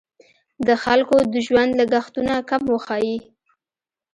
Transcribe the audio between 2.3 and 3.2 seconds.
کم وښیي.